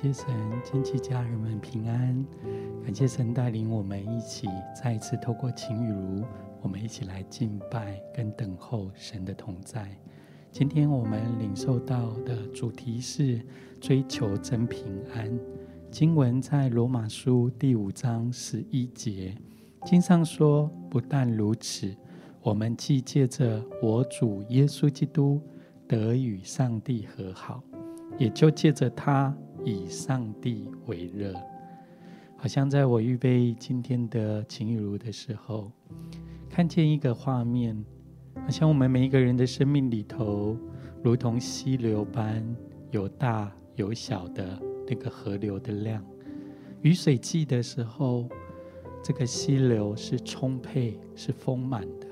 [0.00, 0.26] 谢神，
[0.62, 2.24] 亲戚家人们平安。
[2.84, 4.46] 感谢神带领我们一起
[4.80, 6.24] 再一次透过晴雨如，
[6.62, 9.88] 我们一起来敬拜跟等候神的同在。
[10.52, 13.44] 今天我们领受到的主题是
[13.80, 15.36] 追求真平安。
[15.90, 19.34] 经文在罗马书第五章十一节，
[19.84, 21.92] 经上说：不但如此，
[22.40, 25.42] 我们既借着我主耶稣基督
[25.88, 27.60] 得与上帝和好，
[28.16, 29.36] 也就借着他。
[29.64, 31.34] 以上帝为乐，
[32.36, 35.70] 好像在我预备今天的晴雨如的时候，
[36.48, 37.84] 看见一个画面，
[38.36, 40.56] 好像我们每一个人的生命里头，
[41.02, 42.44] 如同溪流般
[42.90, 46.04] 有大有小的那个河流的量。
[46.82, 48.28] 雨水季的时候，
[49.02, 52.06] 这个溪流是充沛、是丰满的；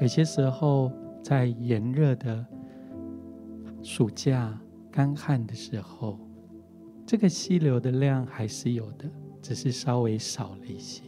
[0.00, 0.90] 有些时候，
[1.22, 2.44] 在炎热的
[3.82, 4.58] 暑假
[4.90, 6.18] 干旱的时候，
[7.06, 9.08] 这个溪流的量还是有的，
[9.40, 11.02] 只是稍微少了一些。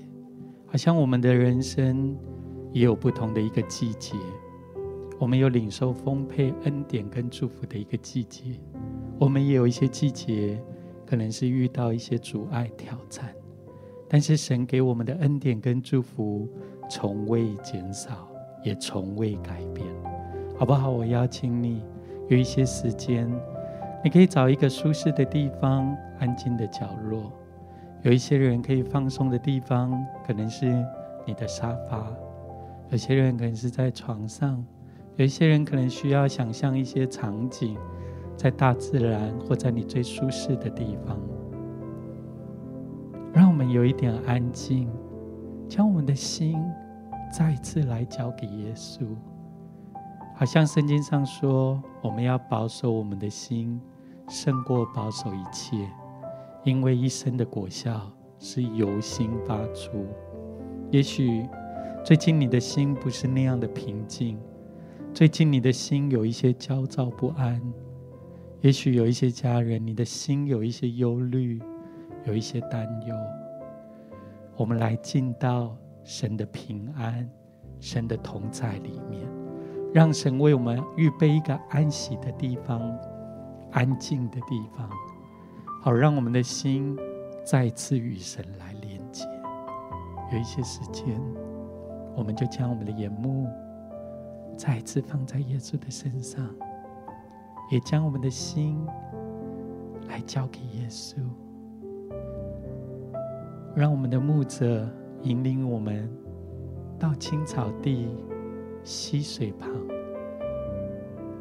[0.65, 2.17] 好像我们的人生
[2.73, 4.15] 也有不同的一个季节，
[5.19, 8.61] 我们有领受丰沛恩典跟祝福的一个季节，
[9.19, 10.63] 我们也有一些季节
[11.05, 13.35] 可能是遇到一些阻碍挑战，
[14.09, 16.49] 但是神给我们的恩典跟祝福
[16.89, 18.29] 从未减少，
[18.63, 19.85] 也从未改变，
[20.57, 20.91] 好不好？
[20.91, 21.83] 我邀请你
[22.29, 23.29] 有一些时间。
[24.05, 27.33] 你可以找一个舒适的地方，安静的角落。
[28.03, 29.93] 有一些人可以放松的地方，
[30.25, 30.67] 可能是
[31.27, 31.99] 你的沙发；
[32.91, 34.57] 有些人可能是在床上；
[35.17, 37.77] 有一些人可能需要想象一些场景，
[38.37, 41.19] 在大自然或在你最舒适的地方。
[43.33, 44.89] 让我们有一点安静，
[45.69, 46.57] 将我们的心
[47.33, 49.05] 再次来交给耶稣。
[50.37, 53.81] 好像圣经上说，我们要保守我们的心，
[54.29, 55.89] 胜过保守一切，
[56.63, 60.07] 因为一生的果效是由心发出。
[60.91, 61.47] 也许
[62.05, 64.39] 最近你的心不是那样的平静，
[65.15, 67.61] 最近你的心有一些焦躁不安。
[68.61, 71.61] 也许有一些家人，你的心有一些忧虑，
[72.27, 73.15] 有一些担忧。
[74.57, 77.29] 我们来进到神的平安、
[77.81, 79.27] 神的同在里面。
[79.95, 82.79] 让神为我们预备一个安息的地方，
[83.73, 84.89] 安静的地方，
[85.81, 86.97] 好让我们的心
[87.45, 89.25] 再次与神来连接。
[90.33, 91.21] 有一些时间，
[92.17, 93.47] 我们就将我们的眼目
[94.57, 96.49] 再次放在耶稣的身上，
[97.71, 98.85] 也将我们的心
[100.09, 101.17] 来交给耶稣，
[103.75, 104.89] 让我们的牧者
[105.23, 106.11] 引领我们
[106.99, 108.09] 到青草地。
[108.85, 109.69] 溪水旁，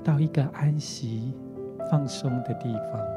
[0.03, 1.33] 到一个安息、
[1.89, 3.16] 放松的地方。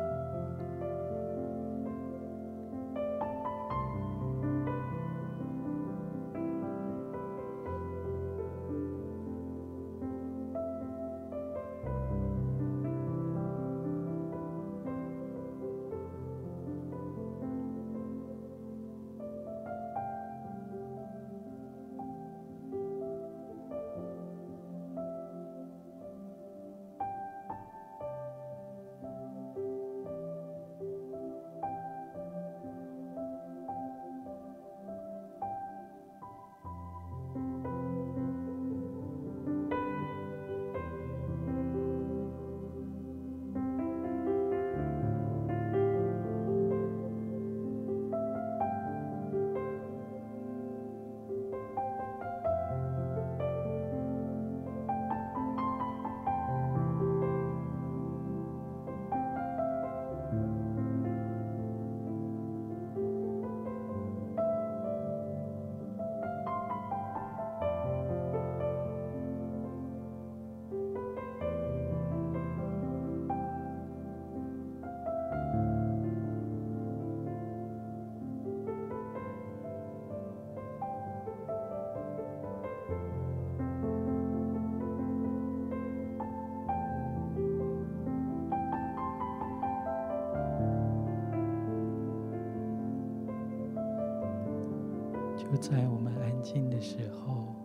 [95.50, 97.56] 就在我们安静的时候，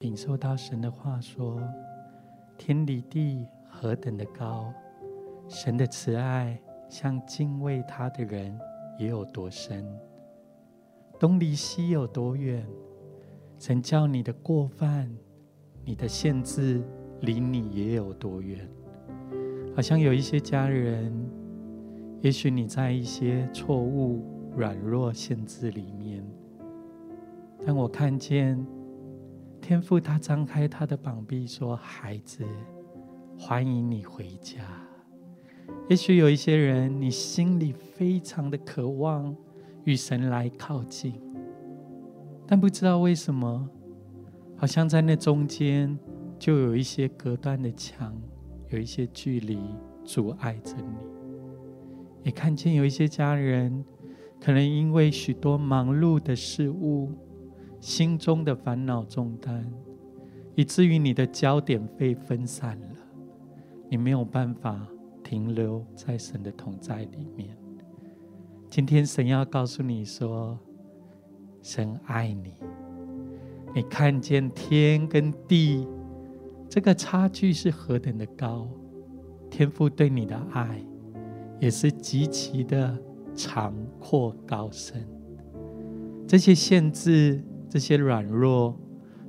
[0.00, 1.58] 领受到神的话说
[2.58, 4.70] ：“天离地何等的高，
[5.48, 6.60] 神的慈爱
[6.90, 8.58] 像敬畏他的人
[8.98, 9.82] 也有多深。
[11.18, 12.66] 东离西有多远，
[13.58, 15.10] 神叫你的过犯、
[15.86, 16.82] 你的限制
[17.20, 18.68] 离你也有多远。
[19.74, 21.10] 好像有一些家人，
[22.20, 24.22] 也许你在一些错误、
[24.54, 26.23] 软弱、限制里面，
[27.66, 28.64] 但我看见
[29.60, 32.44] 天父他张开他的膀臂说：“孩子，
[33.38, 34.62] 欢迎你回家。”
[35.88, 39.34] 也许有一些人，你心里非常的渴望
[39.84, 41.14] 与神来靠近，
[42.46, 43.68] 但不知道为什么，
[44.56, 45.98] 好像在那中间
[46.38, 48.14] 就有一些隔断的墙，
[48.68, 49.58] 有一些距离
[50.04, 50.96] 阻碍着你。
[52.24, 53.82] 也看见有一些家人，
[54.38, 57.10] 可能因为许多忙碌的事物，
[57.84, 59.70] 心中的烦恼重担，
[60.54, 62.96] 以至于你的焦点被分散了，
[63.90, 64.88] 你没有办法。
[65.22, 67.56] 停留在神的同在里面。
[68.68, 70.58] 今天神要告诉你说，
[71.62, 72.52] 神爱你。
[73.74, 75.88] 你看见天跟地
[76.68, 78.68] 这个差距是何等的高，
[79.50, 80.84] 天父对你的爱
[81.58, 82.96] 也是极其的
[83.34, 85.08] 长阔高深。
[86.28, 87.42] 这些限制、
[87.74, 88.72] 这些软弱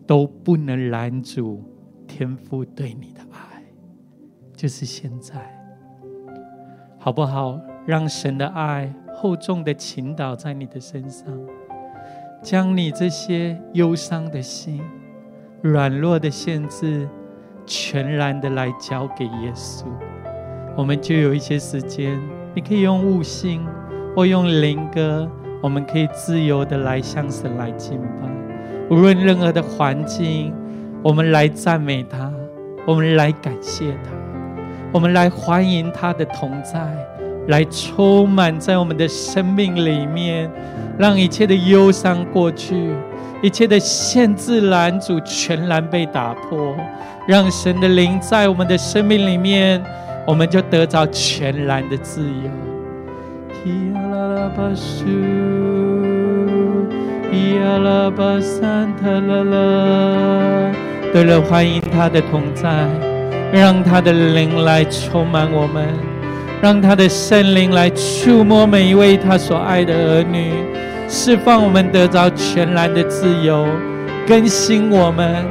[0.06, 1.63] 都不能拦阻
[2.06, 3.63] 天父对你的爱，
[4.56, 5.33] 就是现在。
[7.00, 7.59] 好不好？
[7.88, 11.27] 让神的爱厚重的倾倒在你的身上，
[12.44, 14.80] 将你这些忧伤的心、
[15.63, 17.09] 软弱的限制，
[17.65, 19.86] 全然的来交给耶稣。
[20.77, 22.21] 我们就有一些时间，
[22.53, 23.65] 你可以用悟性
[24.15, 25.27] 或用灵歌，
[25.62, 28.30] 我们可以自由的来向神来敬拜。
[28.90, 30.54] 无论任何的环境，
[31.02, 32.31] 我们来赞美他，
[32.86, 34.12] 我们来感谢他。
[34.92, 36.80] 我们来欢迎他的同在，
[37.48, 40.50] 来充满在我们的生命里面，
[40.98, 42.94] 让一切的忧伤过去，
[43.42, 46.75] 一切的限制拦阻全然被打破，
[47.28, 49.84] 让神的灵在我们的生命里面，
[50.25, 52.75] 我们就得着全然的自由。
[61.12, 62.69] 对了，欢迎他的同在。
[63.51, 65.88] 让他的灵来充满我们，
[66.62, 70.51] 让他的圣灵来触摸每一位他所爱的儿女，
[71.07, 73.65] 释放我们得着全然的自由，
[74.27, 75.44] 更新我们，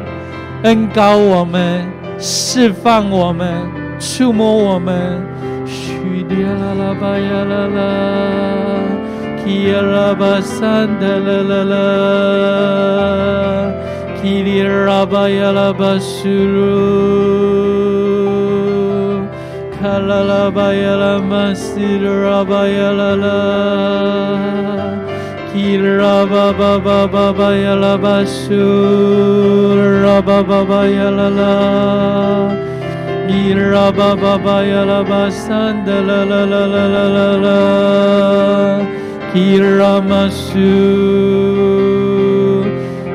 [0.62, 1.84] 恩膏我们，
[2.18, 3.54] 释放我们，
[3.98, 5.20] 触摸我们。
[6.04, 7.92] Şüdiya la la baya la la
[9.40, 11.86] Kiyara basanda la la la
[14.20, 16.74] Kilira baya la basuru
[19.80, 23.40] Kala la baya la masira baya la la
[25.52, 29.06] Kira baba baba baya la basura
[30.28, 31.54] baba baya la la
[33.28, 36.84] Ira ba ba ba ya la ba sanda la la la la
[37.16, 37.60] la la
[39.32, 40.76] Kira masu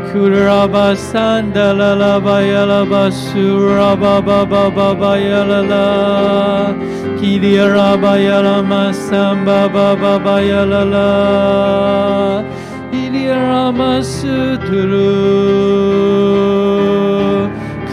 [0.09, 5.43] Kura ba sanda la la ba ya la ba ra ba ba ba ba ya
[5.45, 6.73] la la
[7.21, 12.43] Kira ba ya la masamba ba ba ba ya la la
[12.91, 16.68] Ili ramasu tulu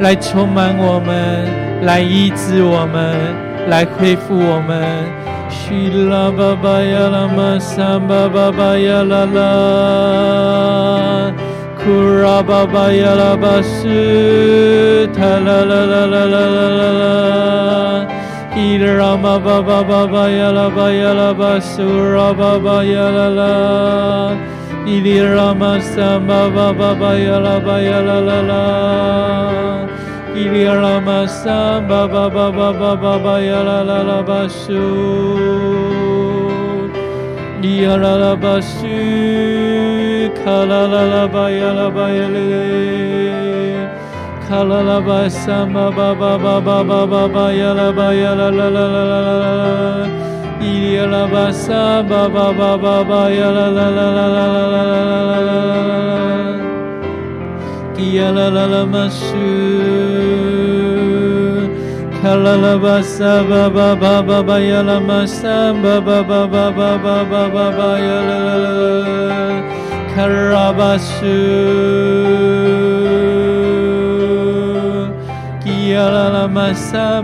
[0.00, 1.46] 来充满我们，
[1.86, 3.16] 来医治我们，
[3.68, 4.84] 来恢复我们。
[5.48, 11.32] 希拉巴巴呀啦嘛，萨巴巴巴呀啦啦，
[11.76, 11.90] 库
[12.22, 18.06] 拉巴巴呀啦巴斯，塔啦啦啦啦啦啦啦啦，
[18.54, 21.82] 伊拉玛巴巴巴巴呀啦巴呀啦巴苏
[22.14, 24.36] 拉巴巴呀啦啦。
[24.86, 28.64] ili rama sama baba baya la baya la la la
[30.34, 34.86] ili rama sama baba baba baba ya la la la basu
[37.82, 38.98] ya la la basu
[40.44, 42.46] kala la la baya la baya le
[44.48, 49.34] kala la basa ma baba baba baba baya la baya la la la la la
[49.42, 50.25] la
[52.08, 56.60] 巴巴巴巴巴呀啦啦啦啦啦啦啦啦啦啦。
[57.94, 59.24] 基呀啦啦啦玛苏，
[62.20, 65.48] 卡拉拉巴萨巴巴巴巴巴呀拉玛萨
[65.82, 68.68] 巴巴巴巴巴巴巴巴巴呀啦啦
[69.06, 69.30] 啦，
[70.14, 71.24] 卡拉巴苏，
[75.64, 77.22] 基呀啦啦玛萨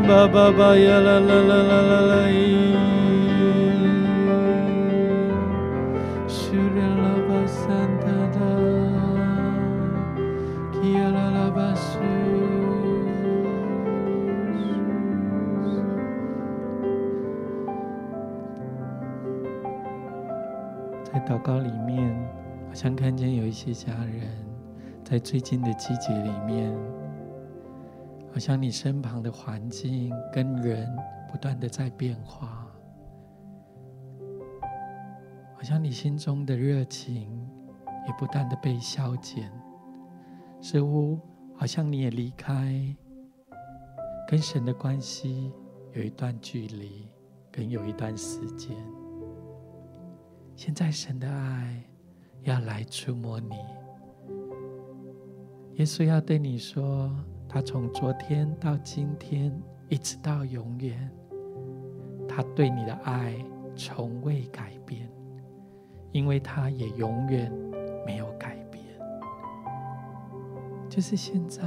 [21.25, 22.15] 祷告里面，
[22.69, 24.29] 好像看见有一些家人，
[25.05, 26.77] 在最近的季节里面，
[28.33, 30.89] 好像你身旁的环境跟人
[31.31, 32.67] 不断的在变化，
[35.55, 37.49] 好像你心中的热情
[38.07, 39.51] 也不断的被消减，
[40.61, 41.19] 似乎
[41.55, 42.95] 好像你也离开，
[44.29, 45.53] 跟神的关系
[45.95, 47.09] 有一段距离，
[47.51, 48.77] 跟有一段时间。
[50.65, 51.83] 现在神的爱
[52.45, 53.57] 要来触摸你，
[55.75, 57.13] 耶稣要对你说，
[57.49, 59.53] 他从昨天到今天，
[59.89, 61.11] 一直到永远，
[62.29, 65.11] 他对你的爱从未改变，
[66.13, 67.53] 因为他也永远
[68.07, 68.85] 没有改变。
[70.89, 71.67] 就是现在，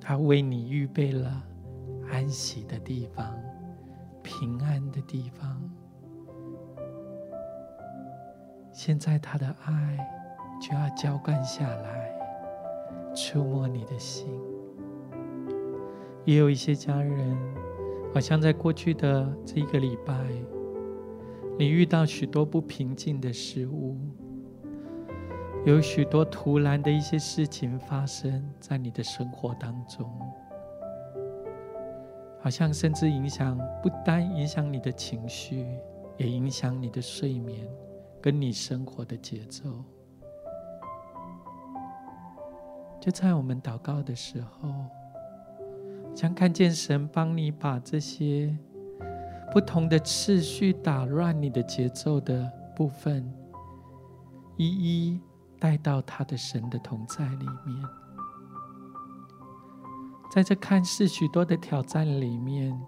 [0.00, 1.44] 他为你预备了
[2.10, 3.38] 安息的地方，
[4.22, 5.61] 平安的地方。
[8.72, 9.98] 现在他的爱
[10.60, 12.10] 就要浇灌下来，
[13.14, 14.26] 触摸你的心。
[16.24, 17.36] 也有一些家人，
[18.14, 20.14] 好像在过去的这一个礼拜，
[21.58, 23.98] 你遇到许多不平静的事物，
[25.66, 30.10] 有许多突然的一些事情发生在你的生活当中，
[32.40, 35.66] 好像甚至影响，不单影响你的情绪，
[36.16, 37.68] 也影响你的睡眠。
[38.22, 39.84] 跟你生活的节奏，
[43.00, 44.72] 就在我们祷告的时候，
[46.14, 48.56] 想看见神帮你把这些
[49.52, 53.28] 不同的次序打乱你的节奏的部分，
[54.56, 55.20] 一一
[55.58, 57.76] 带到他的神的同在里面。
[60.30, 62.80] 在这看似许多的挑战里面，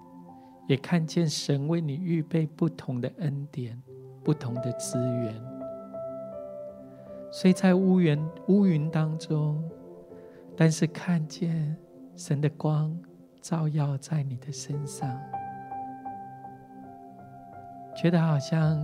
[0.68, 3.82] 也看见神为你预备不同的恩典。
[4.24, 5.34] 不同的资源，
[7.30, 9.62] 虽在乌云乌云当中，
[10.56, 11.76] 但是看见
[12.16, 12.98] 神的光
[13.42, 15.14] 照耀在你的身上，
[17.94, 18.82] 觉得好像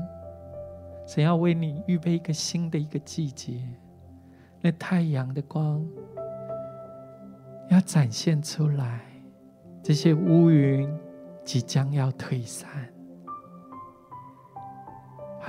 [1.06, 3.66] 神要为你预备一个新的一个季节，
[4.60, 5.82] 那太阳的光
[7.70, 9.00] 要展现出来，
[9.82, 10.92] 这些乌云
[11.44, 12.68] 即将要退散。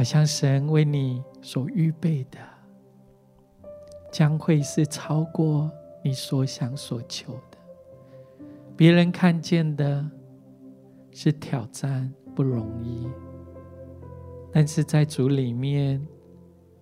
[0.02, 2.40] 好像神为你所预备的，
[4.12, 5.72] 将会是超过
[6.04, 7.58] 你所想所求的。
[8.76, 10.04] 别人看见的
[11.12, 13.08] 是挑战，不容易，
[14.52, 16.04] 但是在主里面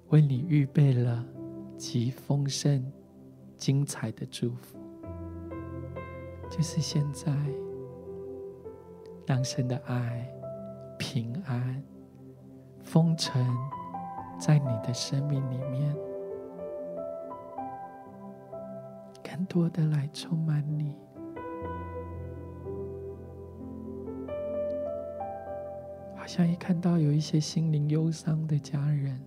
[0.07, 1.21] 为你预备了
[1.77, 2.89] 极丰盛、
[3.57, 4.79] 精彩的祝福。
[6.49, 7.35] 就是现在，
[9.27, 10.25] 让神的爱、
[10.97, 11.83] 平安。
[12.91, 13.31] 丰盛
[14.39, 15.95] 在你的生命里面，
[19.23, 20.97] 更多的来充满你。
[26.15, 29.21] 好像一看到有一些心灵忧伤的家人，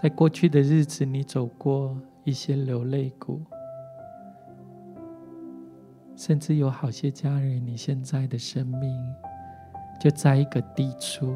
[0.00, 3.42] 在过去的日子，你走过一些流泪谷，
[6.14, 8.96] 甚至有好些家人，你现在的生命
[10.00, 11.34] 就在一个低处。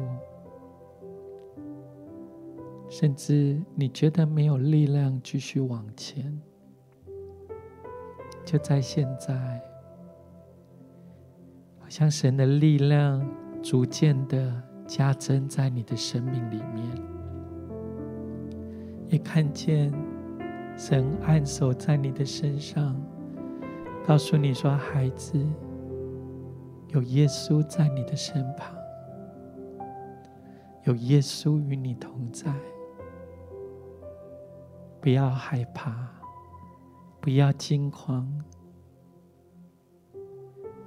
[2.91, 6.37] 甚至你觉得没有力量继续往前，
[8.43, 9.61] 就在现在，
[11.79, 13.25] 好像神的力量
[13.63, 16.85] 逐渐的加增在你的生命里面，
[19.07, 19.89] 也看见
[20.77, 23.01] 神按手在你的身上，
[24.05, 25.39] 告诉你说：“孩子，
[26.89, 28.75] 有耶稣在你的身旁，
[30.83, 32.53] 有耶稣与你同在。”
[35.01, 36.07] 不要害怕，
[37.19, 38.31] 不要惊慌，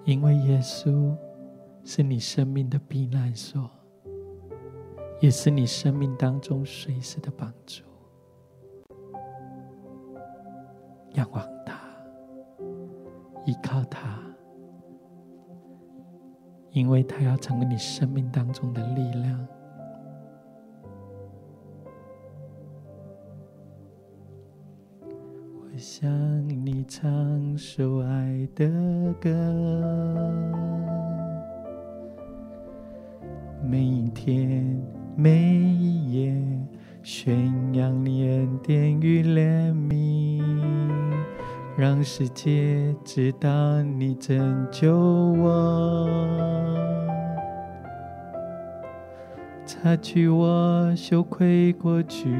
[0.05, 1.17] 因为耶稣
[1.83, 3.69] 是你生命的避难所，
[5.21, 7.83] 也是你生命当中随时的帮助。
[11.15, 11.81] 仰望他，
[13.45, 14.23] 依靠他，
[16.71, 19.49] 因为他要成为你生命当中的力量。
[25.77, 26.09] 向
[26.49, 27.03] 你唱
[27.59, 28.65] 首爱的
[29.21, 29.29] 歌，
[33.61, 34.81] 每一天，
[35.17, 36.33] 每一夜，
[37.03, 40.45] 宣扬你恩典与怜悯。
[41.77, 46.09] 让世界知道你拯救我，
[49.67, 52.33] 擦去我羞愧过去，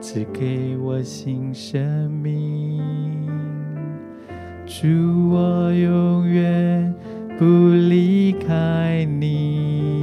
[0.00, 2.80] 赐给我新生命。
[4.64, 6.94] 祝，我永远
[7.38, 10.02] 不离开你，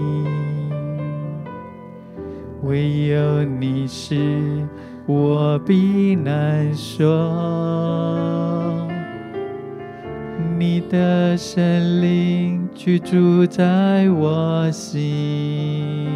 [2.63, 4.67] 唯有你是
[5.05, 7.05] 我避难所。
[10.57, 11.61] 你的圣
[12.01, 16.07] 灵居住在我心，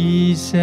[0.00, 0.56] 一生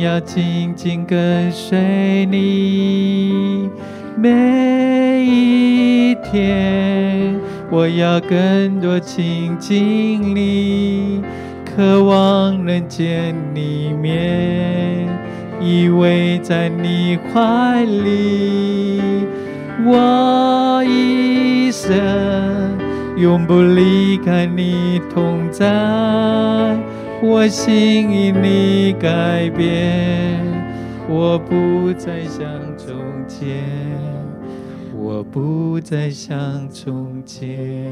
[0.00, 3.70] 要紧紧跟随你。
[4.16, 7.38] 每一天，
[7.70, 11.22] 我要更多亲近你，
[11.64, 15.08] 渴望能见你面，
[15.62, 19.00] 依偎在你怀里。
[19.86, 21.96] 我一生
[23.16, 25.64] 永不离开你同在，
[27.26, 30.44] 我心因你改变，
[31.08, 32.94] 我不再像从
[33.26, 33.64] 前，
[34.94, 37.90] 我不再像从前。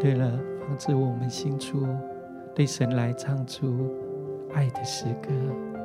[0.00, 1.84] 对了，防止我们心出
[2.54, 3.90] 对神来唱出
[4.54, 5.30] 爱的诗歌、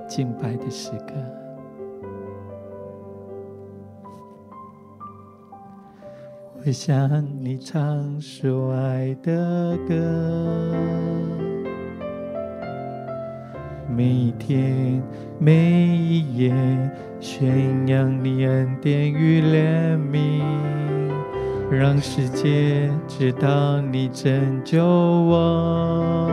[0.08, 1.38] 敬拜的诗歌。
[6.65, 9.95] 我向你唱首爱的歌，
[13.88, 15.02] 每一天
[15.39, 16.54] 每一夜
[17.22, 20.43] 宣扬你恩典与怜悯，
[21.72, 26.30] 让世界知道你拯救我，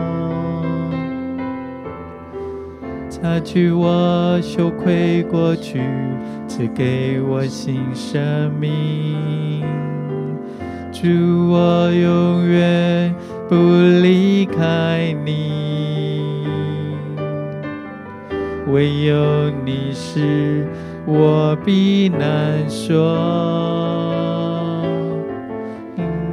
[3.09, 5.81] 擦去我羞愧过去，
[6.49, 9.65] 赐给我新生命。
[10.99, 13.13] 主，我永远
[13.47, 13.55] 不
[14.01, 16.47] 离开你，
[18.67, 20.65] 唯有你是
[21.05, 22.95] 我避难所。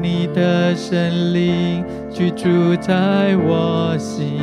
[0.00, 4.38] 你的圣灵居住在我心，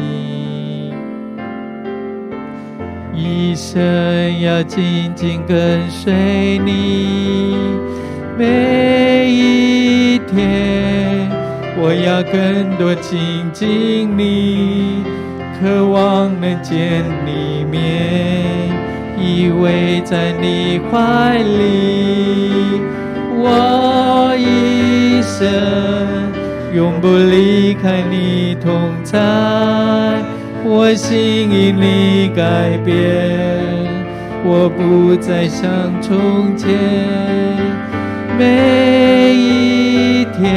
[3.15, 7.57] 一生要紧紧跟随你。
[8.37, 9.90] 每一
[10.33, 11.29] 天，
[11.77, 13.19] 我要更多亲
[13.51, 15.03] 近你，
[15.59, 18.71] 渴望能见你面，
[19.19, 22.81] 依偎在你怀里。
[23.43, 25.47] 我一生
[26.73, 29.19] 永不离开你同在，
[30.63, 31.17] 我心
[31.51, 32.95] 因你改变，
[34.45, 35.69] 我不再像
[36.01, 36.69] 从前。
[38.39, 39.80] 每一
[40.41, 40.49] 天，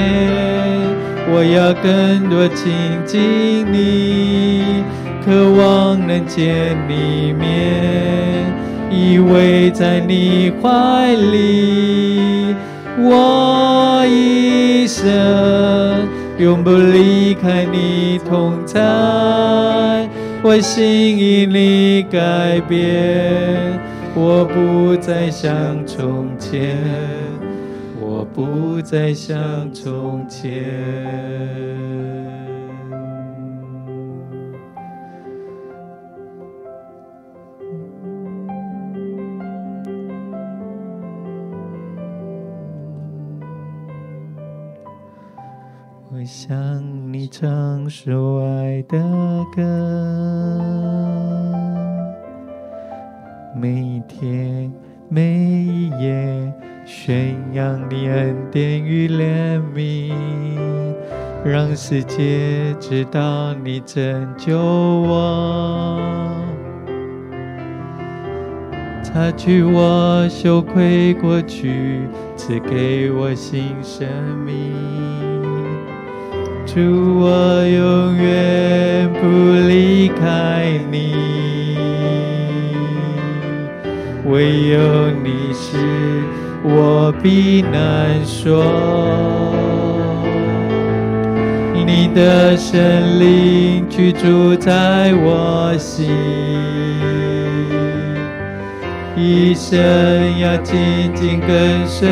[1.30, 2.72] 我要更多亲
[3.04, 4.82] 近你，
[5.24, 8.46] 渴望能见你面，
[8.90, 12.54] 依偎在你怀里。
[12.96, 18.80] 我一生永不离开你同在，
[20.42, 23.78] 我心因你改变，
[24.14, 25.52] 我不再像
[25.86, 26.78] 从前。
[28.06, 30.62] 我不再像从前。
[46.12, 46.54] 我向
[47.10, 48.98] 你唱首爱的
[49.56, 49.62] 歌，
[53.56, 54.70] 每一天，
[55.08, 56.52] 每一夜。
[56.86, 60.12] 宣扬你恩典与怜悯，
[61.42, 64.04] 让世界知道你拯
[64.36, 65.98] 救我，
[69.02, 72.02] 擦去我羞愧过去，
[72.36, 74.06] 赐给我新生
[74.44, 74.74] 命。
[76.66, 76.80] 祝，
[77.18, 79.26] 我永远不
[79.66, 81.14] 离开你，
[84.26, 85.78] 唯有你是。
[86.66, 88.64] 我必难说。
[91.86, 92.80] 你的圣
[93.20, 96.08] 灵居住在我心，
[99.14, 99.78] 一生
[100.38, 102.08] 要紧紧跟随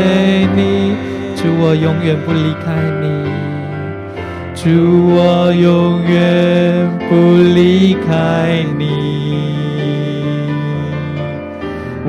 [0.55, 0.93] 你，
[1.35, 3.07] 祝我永远不离开你，
[4.55, 4.69] 祝
[5.15, 8.85] 我永远不离开你，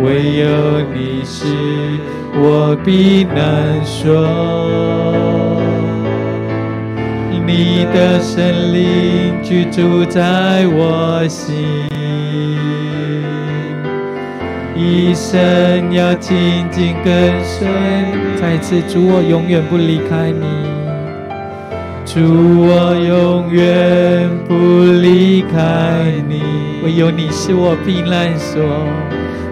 [0.04, 1.46] 唯有你是
[2.36, 5.62] 我必难说。
[7.46, 11.54] 你的圣灵居住在我心，
[14.76, 17.68] 一生要紧紧跟随。
[18.42, 20.46] 再次，主我永远不离开你，
[22.06, 22.20] 主
[22.66, 24.56] 我永远不
[25.02, 26.42] 离开你。
[26.84, 28.62] 唯有你是我避难所，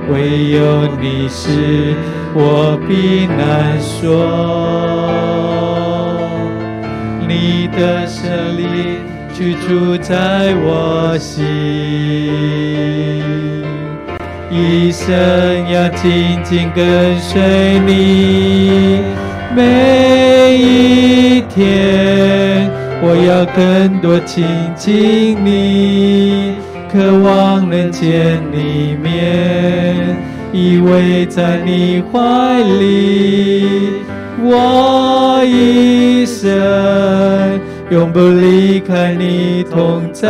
[0.10, 1.94] 唯有你是
[2.34, 4.02] 我避难所。
[7.28, 9.00] 你的圣灵
[9.34, 11.44] 居住在我心，
[14.50, 15.08] 一生
[15.72, 19.02] 要紧紧跟随你。
[19.56, 22.70] 每一天，
[23.02, 26.56] 我要更多亲近你，
[26.92, 30.16] 渴望能见你面，
[30.54, 34.02] 依偎在你怀里。
[34.44, 37.60] 我一生
[37.90, 40.28] 永不离开你同在，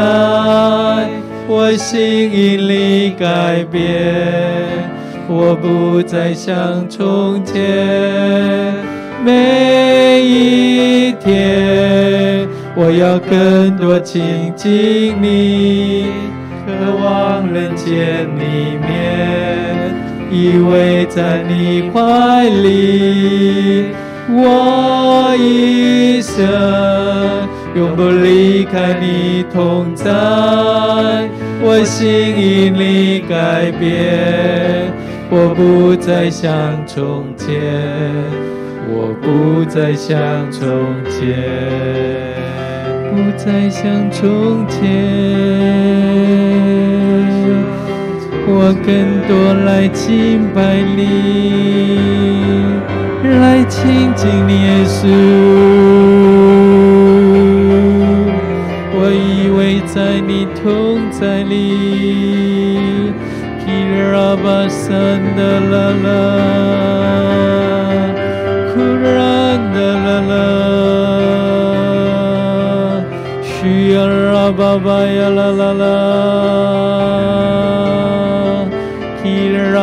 [1.48, 4.90] 我心因你改变，
[5.30, 8.74] 我不再像从前。
[9.24, 16.08] 每一天，我要更多亲近你，
[16.66, 19.91] 渴望能见你面，
[20.32, 23.88] 依偎在你怀里。
[24.34, 26.48] 我一生
[27.76, 30.10] 永不离开你同在，
[31.62, 34.94] 我心因你改变，
[35.30, 36.52] 我不再像
[36.88, 37.50] 从前，
[38.88, 40.18] 我不再像
[40.50, 41.28] 从前，
[43.12, 44.80] 不再像从前，
[48.54, 49.32] 我更多
[49.66, 51.00] 来敬拜你。
[53.24, 55.08] 来亲近你，耶稣，
[58.94, 63.14] 我以为在你同在里。
[63.60, 63.66] 基
[64.12, 64.90] 拉巴山
[65.36, 65.40] 的
[65.72, 66.08] 啦啦，
[68.74, 68.74] 库
[69.16, 69.16] 兰
[69.74, 70.34] 的啦啦，
[73.42, 73.50] 需
[73.94, 75.86] 要拉巴巴呀啦啦啦，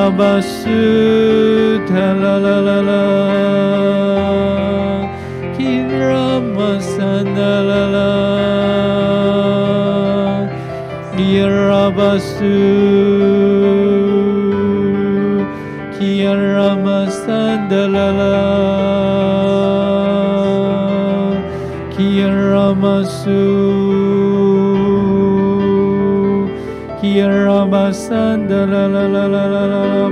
[0.09, 3.05] Rabasu talalala
[5.53, 8.09] Kin Ramasanalala
[11.69, 12.57] Rabasu
[15.93, 18.33] Kian Ramasanalala
[21.93, 23.58] Kian Ramasu
[27.19, 30.09] Yarabasanda la la la la la la la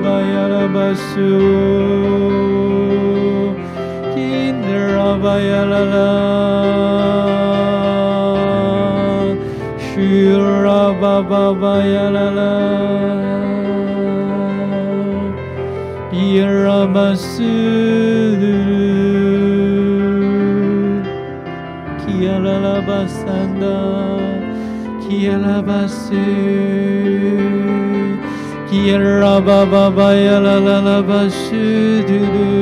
[25.08, 26.10] qui est la basse
[28.68, 31.50] qui est la baba baya la la la basse
[32.08, 32.56] du lu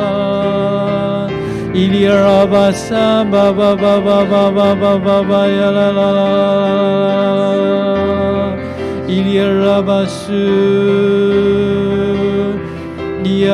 [3.31, 5.91] 巴巴巴巴巴巴巴巴呀拉
[9.81, 10.33] 巴苏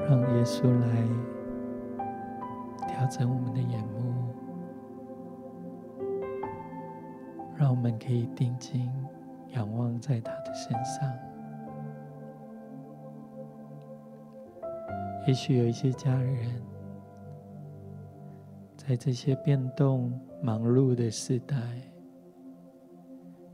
[0.08, 1.06] 让耶稣来
[2.88, 4.14] 调整我们的眼目。
[7.54, 8.90] 让我们可以定睛
[9.52, 10.53] 仰望在他的。
[15.26, 16.62] 也许有一些家人，
[18.76, 21.56] 在这些变动忙碌的时代，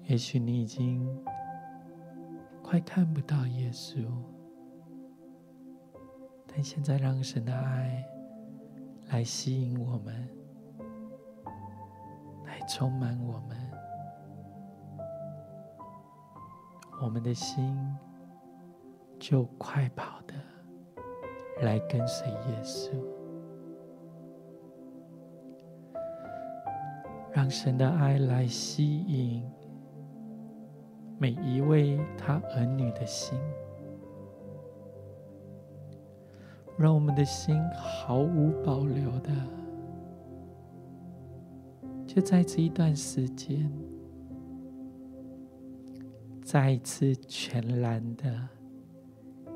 [0.04, 1.06] 也许你已经
[2.60, 4.04] 快看不到耶稣。
[6.48, 8.04] 但现在，让神的爱
[9.10, 10.28] 来吸引我们，
[12.44, 13.56] 来充满我们，
[17.00, 17.96] 我们的心
[19.20, 20.34] 就快跑的
[21.62, 22.90] 来跟随耶稣，
[27.32, 29.42] 让神的爱来吸引
[31.18, 33.38] 每一位他儿女的心。
[36.78, 39.30] 让我们的心毫无保留的，
[42.06, 43.70] 就在这一段时间，
[46.42, 48.48] 再一次全然的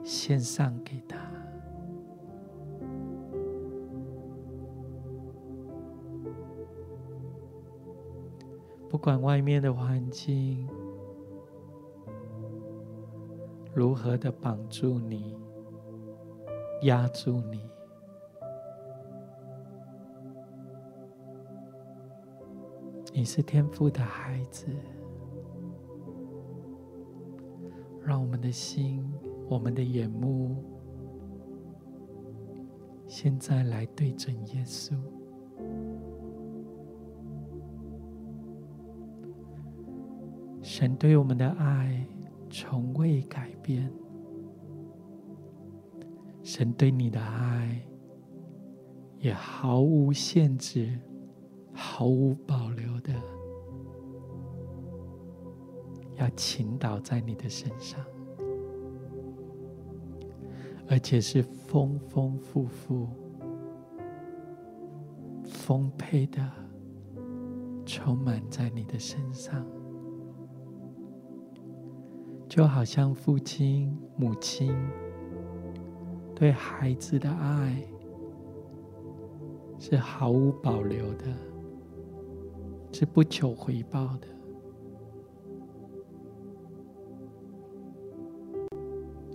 [0.04, 1.16] 献上给他。
[9.04, 10.66] 管外面的环境
[13.74, 15.36] 如何的绑住你。
[16.84, 17.60] 压住你，
[23.12, 24.66] 你是天赋的孩子。
[28.02, 29.06] 让我们的心，
[29.50, 30.56] 我们的眼目，
[33.06, 34.94] 现在来对准耶稣。
[40.76, 42.04] 神对我们的爱
[42.50, 43.88] 从未改变。
[46.42, 47.80] 神对你的爱
[49.20, 50.98] 也毫无限制、
[51.72, 53.14] 毫无保留的
[56.16, 58.04] 要倾倒在你的身上，
[60.88, 63.08] 而且是丰丰富富、
[65.44, 66.50] 丰沛的
[67.86, 69.64] 充满在你的身上，
[72.54, 74.72] 就好像父亲、母亲。
[76.36, 77.82] 对孩子的爱
[79.76, 81.24] 是毫无保留的，
[82.92, 84.28] 是不求回报的，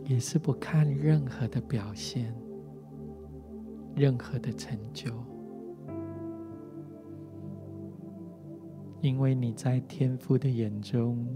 [0.07, 2.33] 也是不看任何的表现、
[3.97, 5.11] 任何的成就，
[9.01, 11.27] 因为你在天父的眼中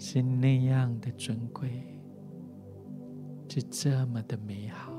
[0.00, 1.70] 是那样的尊贵。
[3.52, 4.92] 是这么的美好，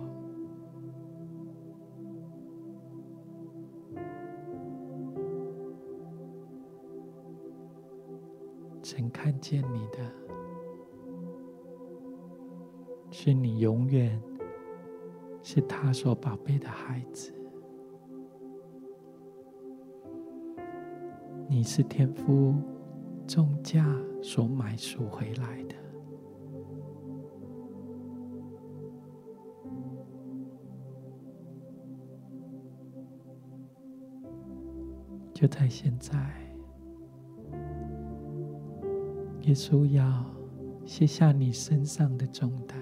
[8.84, 10.00] 曾看见你的，
[13.10, 14.22] 是你永远
[15.42, 17.34] 是他所宝贝的孩子，
[21.48, 22.54] 你是天父
[23.34, 23.86] 重价
[24.22, 25.76] 所买赎回来的。
[35.34, 36.14] 就在现在，
[39.44, 40.26] 耶稣要
[40.86, 42.78] 卸下你身上的重担，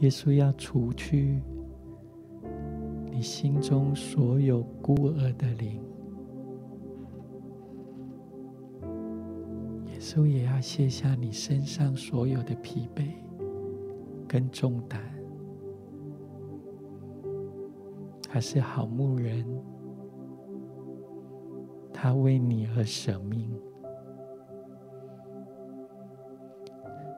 [0.00, 1.40] 耶稣要除去
[3.10, 5.80] 你心中所有孤儿的灵，
[10.08, 13.10] 耶稣也要卸下你身上所有的疲惫
[14.26, 14.98] 跟重担，
[18.26, 19.44] 他是好牧人。
[21.92, 23.52] 他为你而舍命，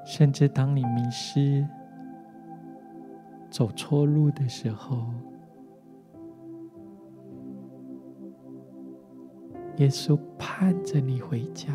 [0.04, 1.64] 甚至当你迷失、
[3.50, 5.04] 走错路的时候，
[9.76, 11.72] 耶稣盼着你回家，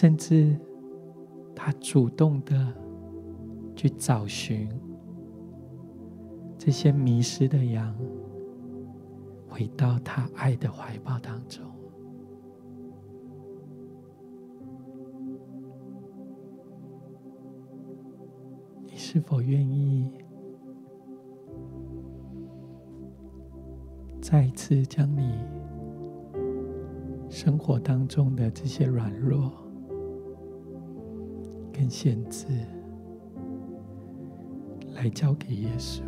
[0.00, 0.58] 甚至
[1.54, 2.72] 他主动的
[3.76, 4.66] 去找寻
[6.56, 7.94] 这些迷失的羊，
[9.46, 11.62] 回到他爱的怀抱当中。
[18.86, 20.10] 你是否愿意
[24.18, 25.38] 再次将你
[27.28, 29.52] 生活当中的这些软弱
[31.80, 32.46] 跟限制，
[34.92, 36.02] 来交给耶稣？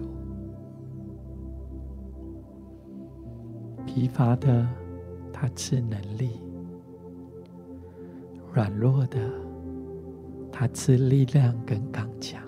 [3.86, 4.68] 疲乏的，
[5.32, 6.42] 他赐能力；
[8.52, 9.18] 软弱的，
[10.52, 12.42] 他赐力量跟刚强。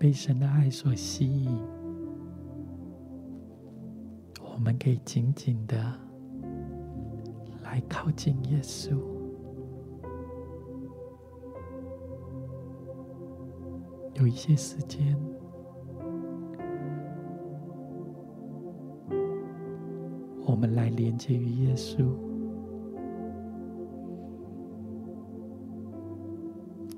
[0.00, 1.60] 被神的爱所吸引，
[4.42, 5.76] 我们可以紧紧的。
[7.62, 8.96] 来靠近耶稣，
[14.14, 15.16] 有一些时间，
[20.46, 22.12] 我们来连接于耶稣，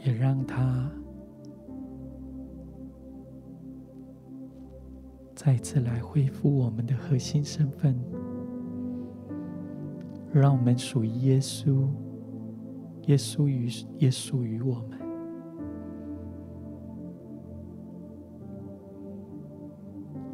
[0.07, 0.89] 也让他
[5.45, 7.99] 再次来恢复我们的核心身份。
[10.33, 11.89] 让我们属于耶稣，
[13.07, 14.99] 耶稣于也属于我们，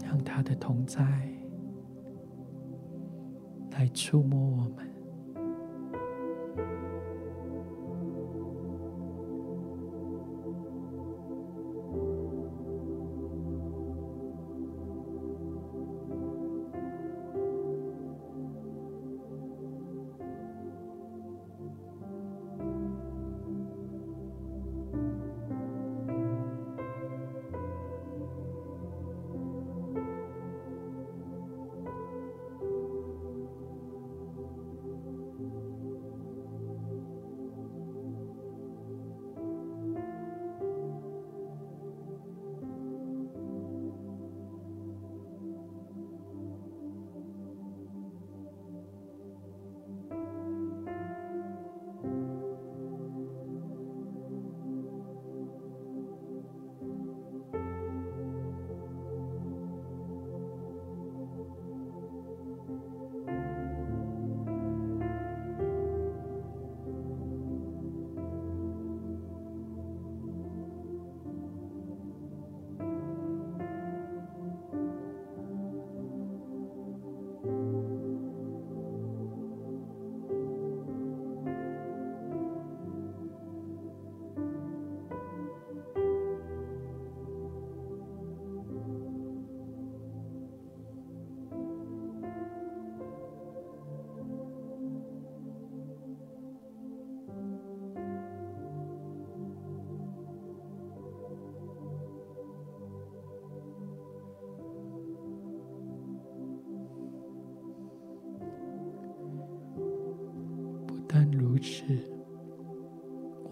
[0.05, 1.03] 让他的同在
[3.71, 4.98] 来触摸我们。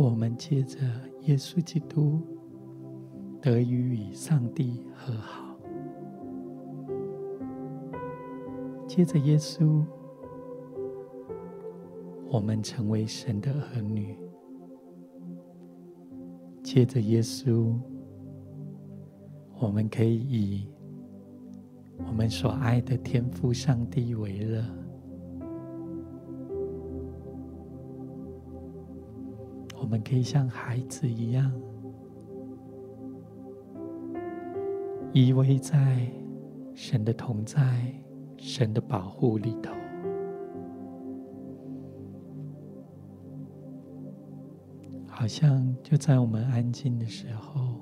[0.06, 0.78] 我们借着
[1.22, 2.20] 耶稣基督
[3.42, 5.58] 得以与上帝和好；
[8.86, 9.84] 借着耶稣，
[12.30, 14.14] 我们成为神的儿女；
[16.62, 17.74] 借着耶稣，
[19.58, 20.68] 我们可以以
[21.98, 24.64] 我们所爱的天父上帝为乐。
[29.78, 31.52] 我们可以像孩子一样，
[35.12, 36.10] 依偎在
[36.74, 37.94] 神的同在、
[38.36, 39.72] 神的保护里头，
[45.08, 47.80] 好像就在我们安静的时候，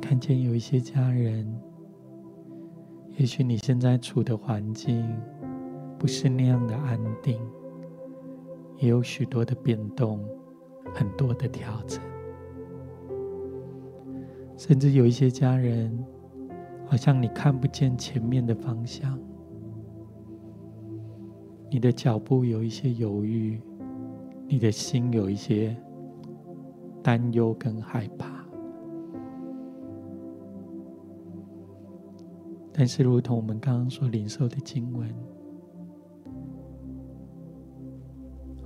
[0.00, 1.46] 看见有一些家人，
[3.18, 5.08] 也许你现在处的环境
[5.98, 7.40] 不是那样的安定。
[8.78, 10.20] 也有许多的变动，
[10.94, 12.00] 很多的调整，
[14.56, 16.04] 甚至有一些家人，
[16.86, 19.18] 好像你看不见前面的方向，
[21.70, 23.60] 你的脚步有一些犹豫，
[24.46, 25.76] 你的心有一些
[27.02, 28.44] 担忧跟害怕。
[32.78, 35.08] 但是，如同我们刚刚所领受的经文，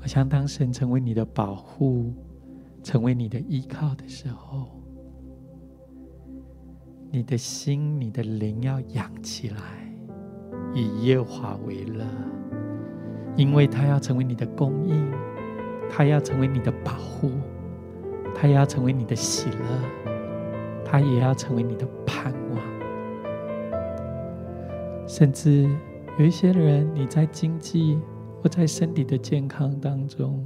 [0.02, 2.14] 我想当神成为你的保护，
[2.82, 4.68] 成为你的依靠的时候，
[7.10, 9.56] 你的心、你的灵要养起来，
[10.72, 12.06] 以耶华为乐，
[13.36, 15.10] 因为他要成为你的供应，
[15.90, 17.32] 他要成为你的保护，
[18.34, 20.12] 他要成为你的喜乐，
[20.82, 22.58] 他也要成为你的盼望。
[25.06, 25.68] 甚至
[26.18, 27.98] 有一些人，你在经济
[28.42, 30.42] 或在身体的健康当中，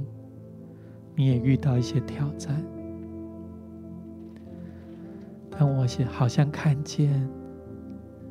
[1.15, 2.61] 你也遇到一些挑战。
[5.49, 7.29] 但我是好像看见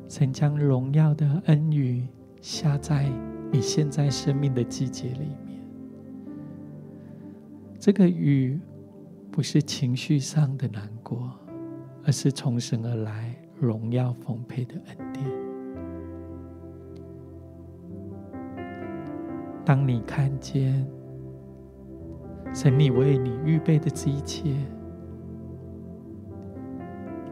[0.07, 2.07] 神将荣耀的恩雨
[2.39, 3.11] 下在
[3.51, 5.59] 你现在生命的季节里面。
[7.79, 8.59] 这个雨
[9.31, 11.31] 不是情绪上的难过，
[12.03, 15.44] 而是从神而来荣耀丰沛的恩典。
[19.65, 20.87] 当你看见
[22.53, 24.55] 神你为你预备的这一切，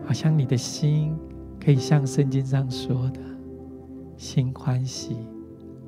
[0.03, 1.15] 好像你的心
[1.63, 3.19] 可以像圣经上说的，
[4.17, 5.15] 心欢喜，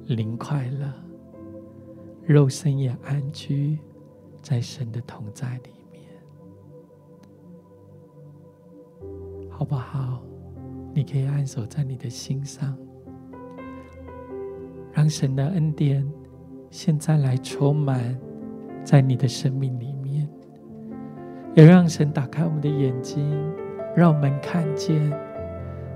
[0.06, 0.94] 灵快乐，
[2.24, 3.80] 肉身也安居
[4.42, 6.04] 在神的同在里面，
[9.50, 10.22] 好不好？
[10.94, 12.78] 你可以按手在你的心上，
[14.94, 16.08] 让神的恩典。
[16.78, 18.20] 现在来充满
[18.84, 20.28] 在你的生命里面，
[21.54, 23.26] 也让神打开我们的眼睛，
[23.96, 25.10] 让我们看见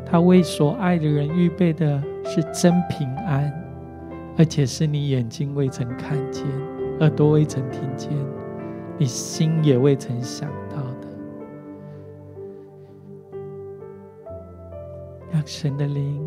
[0.06, 3.52] 他为所爱的人预备的是真平安，
[4.38, 6.46] 而且是你眼睛未曾看见，
[7.02, 8.10] 耳朵未曾听见，
[8.98, 11.08] 你心也未曾想到的。
[15.30, 16.26] 让神的灵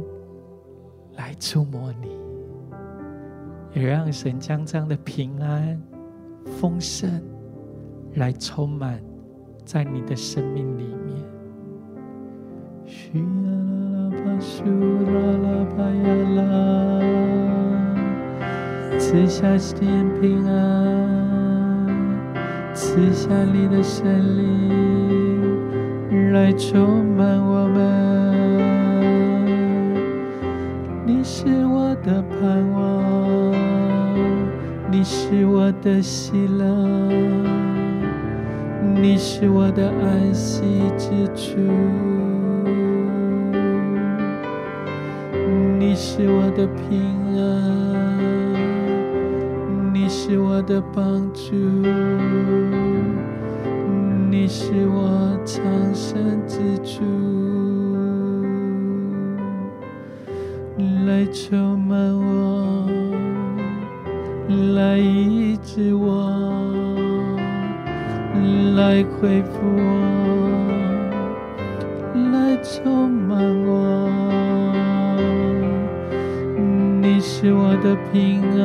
[1.16, 2.21] 来触摸你。
[3.74, 5.80] 也让神将这样的平安、
[6.44, 7.10] 丰盛
[8.14, 9.00] 来充满
[9.64, 11.22] 在你的生命里面。
[18.98, 21.86] 赐下点平安，
[22.72, 24.06] 赐下你的圣
[24.38, 27.82] 灵来充满我们。
[31.04, 31.61] 你是
[32.04, 33.52] 的盼望。
[34.90, 36.64] 你是我的喜乐，
[39.00, 40.62] 你是我的安息
[40.98, 41.58] 之处，
[45.78, 47.00] 你是我的平
[47.36, 47.42] 安，
[49.94, 51.54] 你是我的帮助，
[54.30, 57.02] 你是我藏身之处，
[61.12, 62.88] 来充满我。
[64.74, 66.32] 来医治我，
[68.76, 69.82] 来恢复我，
[72.32, 73.70] 来充满我。
[77.02, 78.64] 你是我的平安，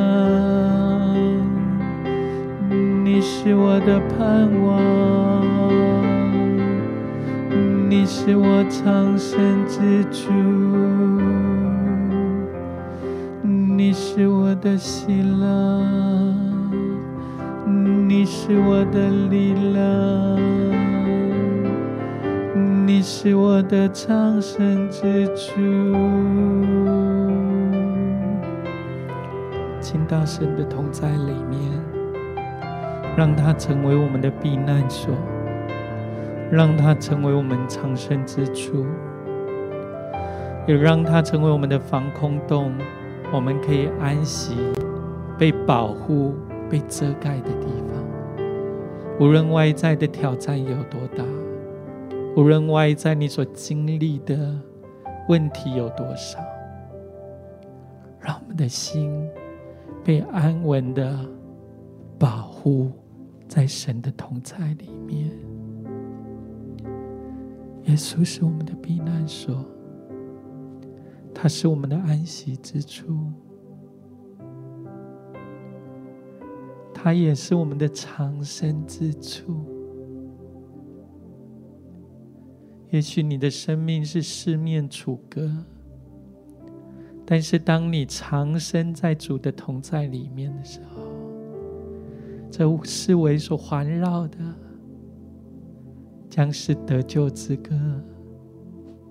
[3.04, 5.44] 你是我的盼望，
[7.90, 9.36] 你是我藏身
[9.66, 10.02] 之
[14.78, 15.82] 喜乐，
[18.06, 20.38] 你是我的力量，
[22.86, 25.52] 你是我的藏身之处。
[29.80, 31.60] 进到神的同在里面，
[33.16, 35.12] 让它成为我们的避难所，
[36.52, 38.86] 让它成为我们藏身之处，
[40.68, 42.72] 也让它成为我们的防空洞。
[43.30, 44.54] 我们可以安息、
[45.38, 46.34] 被保护、
[46.70, 48.38] 被遮盖的地方。
[49.20, 51.22] 无论外在的挑战有多大，
[52.36, 54.58] 无论外在你所经历的
[55.28, 56.38] 问题有多少，
[58.20, 59.28] 让我们的心
[60.02, 61.18] 被安稳的
[62.18, 62.90] 保护
[63.46, 65.30] 在神的同在里面。
[67.84, 69.64] 耶稣是我们的避难所。
[71.40, 73.32] 它是我们的安息之处，
[76.92, 79.64] 它也是我们的藏身之处。
[82.90, 85.64] 也许你的生命是四面楚歌，
[87.24, 91.02] 但是当你藏身在主的同在里面的时候，
[92.50, 94.38] 这四围所环绕的
[96.28, 97.78] 将是得救之歌、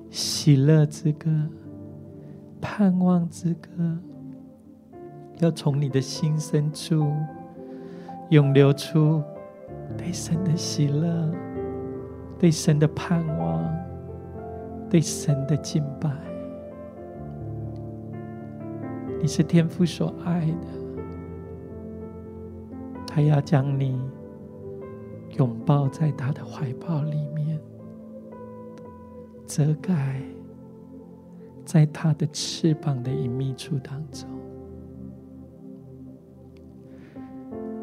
[0.10, 1.30] 喜乐之歌、
[2.62, 3.98] 盼望之歌，
[5.40, 7.12] 要从你的心深处
[8.30, 9.24] 涌流出
[9.98, 11.32] 对神的喜乐、
[12.38, 13.64] 对神的盼望、
[14.90, 16.12] 对神的敬拜。
[19.20, 20.68] 你是天父所爱的，
[23.08, 24.00] 他要将你。
[25.38, 27.60] 拥抱在他的怀抱里面，
[29.46, 30.20] 遮盖
[31.68, 34.26] 在他的翅膀的隐秘处当中。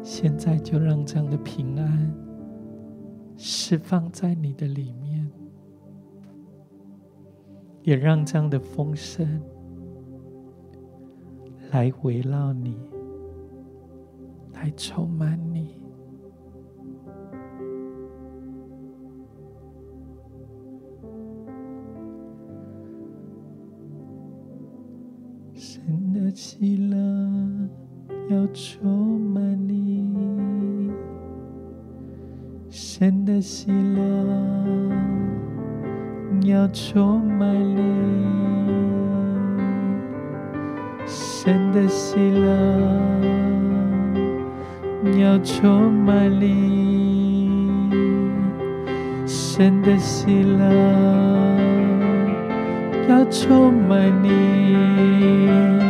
[0.01, 2.13] 现在就让这样的平安
[3.37, 5.29] 释放在你的里面，
[7.83, 9.39] 也让这样的风声
[11.71, 12.79] 来围绕你，
[14.53, 15.64] 来充满你。
[26.35, 26.97] 喜乐
[28.29, 30.91] 要充满你，
[32.69, 34.03] 神的喜乐
[36.43, 37.79] 要充满你，
[41.07, 42.51] 神的喜乐
[45.17, 47.49] 要充满你，
[49.25, 50.65] 神的喜乐
[53.07, 55.84] 要充满你。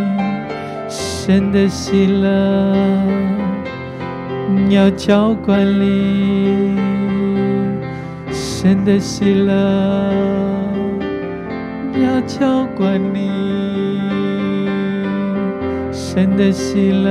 [1.28, 2.76] 神的喜乐
[4.70, 6.78] 要浇灌你，
[8.32, 9.52] 神的喜乐
[11.96, 14.00] 要浇灌你，
[15.92, 17.10] 神的喜乐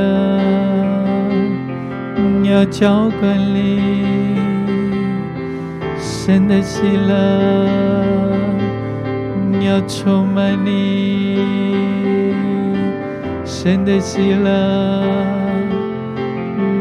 [2.45, 4.37] 要浇灌你，
[5.99, 7.67] 神的喜乐
[9.61, 11.64] 要充满你。
[13.65, 14.51] 神的喜乐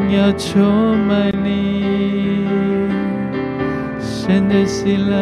[0.10, 2.46] 要充满你，
[4.02, 5.16] 神的喜乐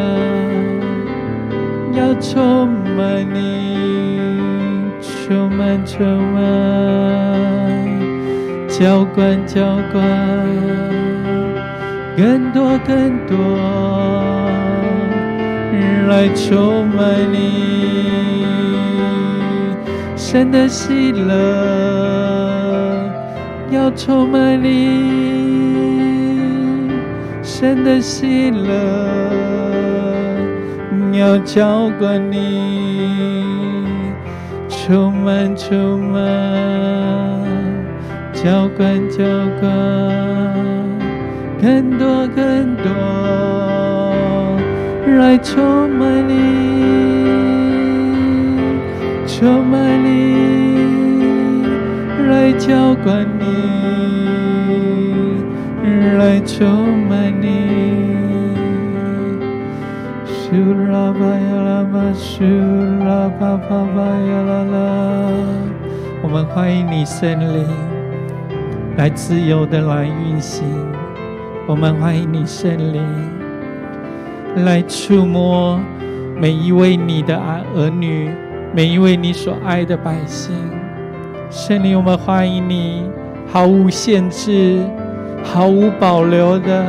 [1.92, 6.42] 要充满你，充满充满，
[8.68, 10.04] 浇灌浇灌，
[12.16, 13.38] 更多更多，
[16.08, 17.71] 来充满你。
[20.32, 21.28] 神的喜乐
[23.70, 24.70] 要充满你，
[27.42, 28.72] 神的喜乐
[31.12, 33.84] 要浇灌你，
[34.70, 36.18] 充满充满，
[38.32, 39.22] 浇灌浇
[39.60, 39.70] 灌，
[41.60, 42.90] 更多更多，
[45.18, 47.11] 来充满你。
[49.42, 49.74] 充满
[50.04, 51.66] 你，
[52.30, 53.44] 来浇灌你，
[56.16, 57.48] 来充满你。
[60.24, 60.54] 苏
[60.88, 62.44] 拉巴呀拉巴，苏
[63.04, 64.78] 拉巴巴巴呀啦啦。
[66.22, 67.66] 我们欢迎你圣灵
[68.96, 70.62] 来自由的来运行。
[71.66, 73.02] 我们欢迎你圣灵
[74.64, 75.80] 来触摸
[76.40, 78.30] 每一位你的儿儿女。
[78.74, 80.50] 每一位你所爱的百姓，
[81.50, 83.02] 圣灵，我们欢迎你，
[83.46, 84.80] 毫无限制、
[85.44, 86.86] 毫无保留的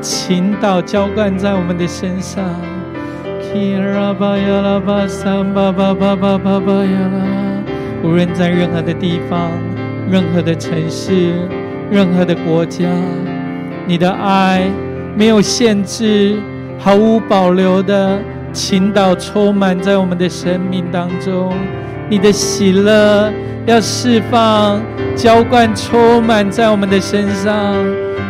[0.00, 2.44] 倾倒浇灌在我们的身上。
[8.04, 9.50] 无论在任何的地方、
[10.08, 11.48] 任何的城市、
[11.90, 12.88] 任何的国家，
[13.88, 14.70] 你的爱
[15.16, 16.38] 没有限制，
[16.78, 18.20] 毫无保留的。
[18.54, 21.52] 倾倒充满在我们的生命当中，
[22.08, 23.32] 你的喜乐
[23.66, 24.80] 要释放，
[25.16, 27.74] 浇灌充满在我们的身上，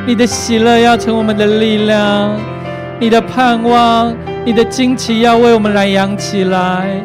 [0.07, 2.35] 你的喜乐要成我们的力量，
[2.99, 4.16] 你的盼望，
[4.47, 7.05] 你的惊奇要为我们来扬起来。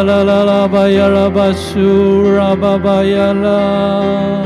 [0.04, 4.44] 拉拉拉巴呀拉巴苏拉巴巴呀拉，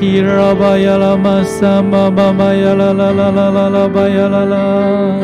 [0.00, 5.18] 咿拉巴呀拉玛桑巴巴巴呀啦啦啦啦啦啦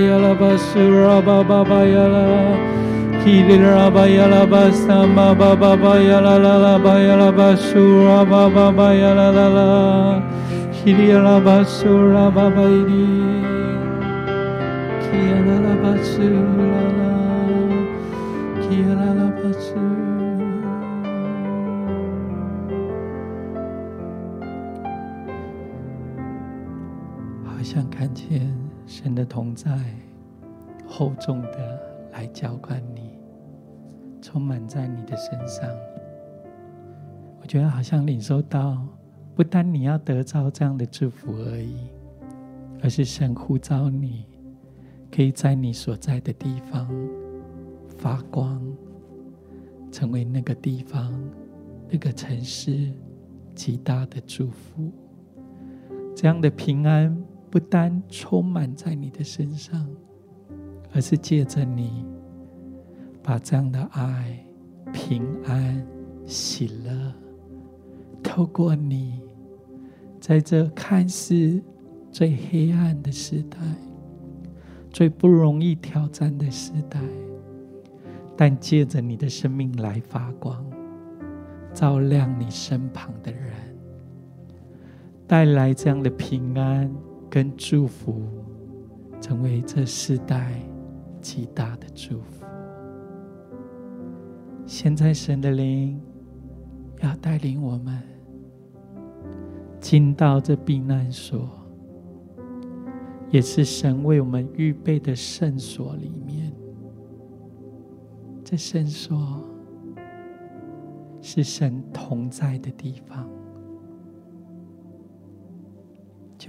[6.00, 6.58] 德拉拉
[7.18, 10.22] 拉巴苏拉巴巴呀啦啦，
[10.86, 11.62] 咿拉巴
[16.04, 16.89] 桑
[29.02, 29.80] 神的同在，
[30.86, 33.18] 厚重的来浇灌你，
[34.22, 35.70] 充满在你的身上。
[37.42, 38.86] 我觉得好像领受到，
[39.36, 41.88] 不单你要得着这样的祝福而已，
[42.84, 44.26] 而是神呼召你，
[45.10, 46.86] 可以在你所在的地方
[47.98, 48.62] 发光，
[49.94, 51.18] 成为那个地方、
[51.90, 52.92] 那个城市
[53.56, 54.92] 极大的祝福。
[56.14, 57.18] 这样的平安。
[57.50, 59.88] 不单充满在你的身上，
[60.94, 62.06] 而是借着你，
[63.24, 64.38] 把这样的爱、
[64.94, 65.84] 平安、
[66.26, 67.14] 喜乐，
[68.22, 69.20] 透过你，
[70.20, 71.60] 在这看似
[72.12, 73.58] 最黑暗的时代、
[74.92, 77.00] 最不容易挑战的时代，
[78.38, 80.64] 但借着你的生命来发光，
[81.74, 83.52] 照亮你身旁的人，
[85.26, 86.94] 带来这样的平安。
[87.30, 88.24] 跟祝福，
[89.22, 90.54] 成为这世代
[91.22, 92.46] 极大的祝福。
[94.66, 96.02] 现在，神的灵
[97.02, 98.02] 要带领我们
[99.80, 101.50] 进到这避难所，
[103.30, 106.52] 也是神为我们预备的圣所里面。
[108.44, 109.44] 这圣所
[111.22, 113.30] 是神同在的地方。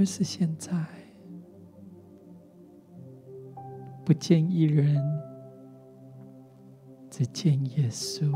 [0.01, 0.83] 就是现在，
[4.03, 4.97] 不见一人，
[7.11, 8.33] 只见耶稣，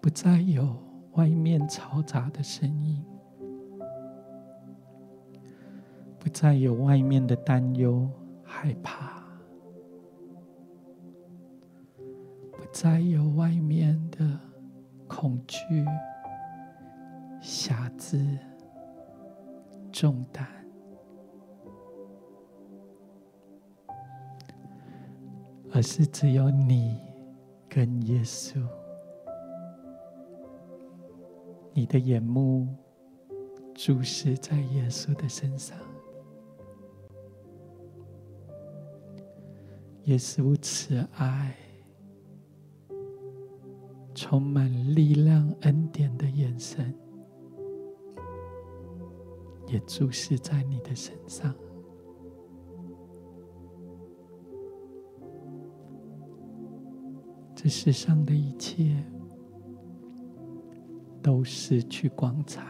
[0.00, 0.74] 不再有
[1.12, 3.04] 外面嘈杂的声音，
[6.18, 8.08] 不再有外面的担忧、
[8.42, 9.22] 害怕，
[12.50, 14.40] 不再有外面的
[15.06, 15.84] 恐惧。
[17.42, 18.38] 瑕疵、
[19.90, 20.46] 重担，
[25.72, 27.00] 而是只有你
[27.68, 28.64] 跟耶稣，
[31.74, 32.68] 你的眼目
[33.74, 35.76] 注视在耶稣的身上，
[40.04, 41.56] 耶稣慈爱、
[44.14, 46.94] 充满力量、恩典的眼神。
[49.72, 51.54] 也注视在你的身上，
[57.54, 59.02] 这世上的一切
[61.22, 62.62] 都失去光彩，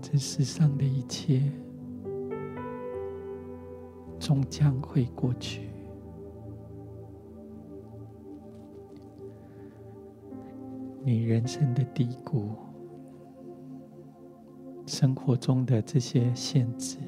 [0.00, 1.52] 这世上的一切
[4.18, 5.68] 终将会过去。
[11.08, 12.48] 你人生的低谷，
[14.88, 16.98] 生活中的这些限制，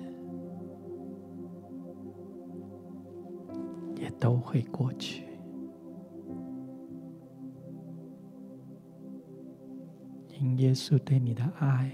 [3.96, 5.24] 也都会过去。
[10.38, 11.90] 因耶稣对你的爱，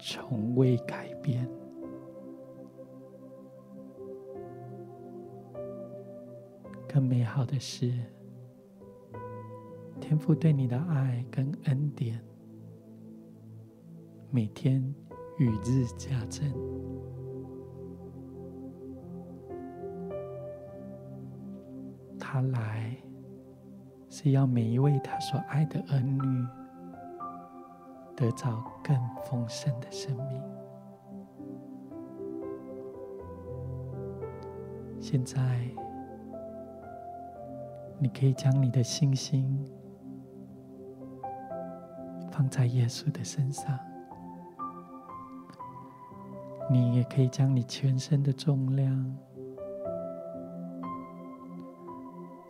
[0.00, 1.48] 从未改变。
[6.88, 7.92] 更美好的是。
[10.06, 12.22] 天父对你的爱跟恩典，
[14.30, 14.94] 每天
[15.38, 16.46] 与日加增。
[22.20, 22.94] 他来
[24.10, 26.46] 是要每一位他所爱的儿女
[28.14, 28.94] 得到更
[29.24, 30.42] 丰盛的生命。
[35.00, 35.66] 现在，
[37.98, 39.66] 你可以将你的信心。
[42.36, 43.78] 放在耶稣的身上，
[46.68, 49.16] 你也可以将你全身的重量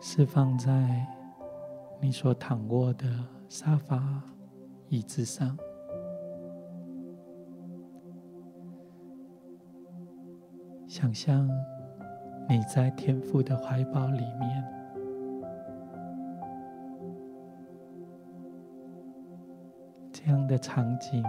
[0.01, 1.05] 释放在
[2.01, 3.05] 你所躺卧的
[3.47, 4.23] 沙发、
[4.89, 5.55] 椅子上，
[10.87, 11.47] 想象
[12.49, 14.74] 你在天父的怀抱里面，
[20.25, 21.23] 这样的场景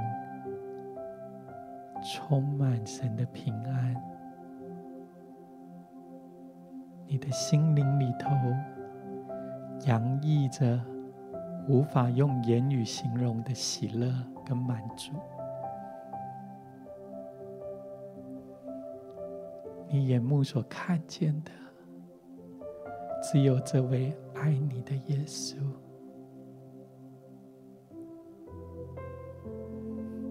[2.02, 3.94] 充满神的平安，
[7.06, 8.30] 你的心灵里头
[9.84, 10.80] 洋溢着
[11.68, 14.10] 无法用言语形容的喜乐
[14.46, 15.12] 跟满足。
[19.88, 21.50] 你眼目所看见的，
[23.22, 25.15] 只有这位爱你的耶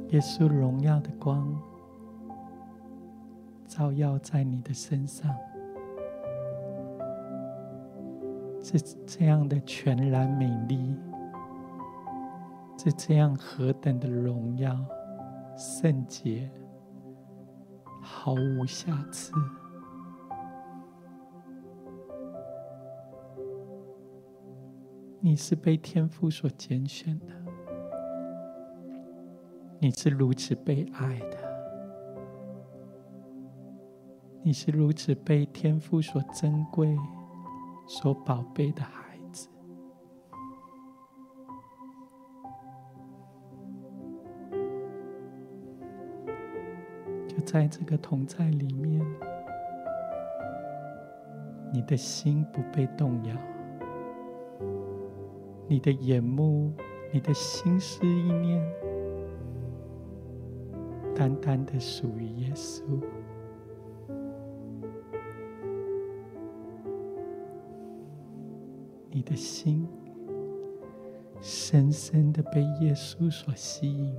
[0.10, 1.54] 耶稣荣耀的光，
[3.68, 5.36] 照耀在你的身上，
[8.62, 10.96] 是这样的全然美丽，
[12.78, 14.76] 是这样何等的荣耀、
[15.58, 16.50] 圣洁。
[18.08, 19.34] 毫无瑕疵。
[25.20, 27.26] 你是被天父所拣选的，
[29.86, 31.38] 你是如此被爱的，
[34.42, 36.98] 你是如此被天父所珍贵、
[37.86, 39.48] 所宝贝的孩子。
[47.28, 47.38] 就。
[47.46, 49.06] 在这个同在里面，
[51.72, 53.36] 你的心不被动摇，
[55.68, 56.74] 你的眼目、
[57.14, 58.60] 你的心思意念，
[61.16, 62.84] 单单的属于耶稣。
[69.10, 69.88] 你的心
[71.40, 74.14] 深深的被耶稣所吸引。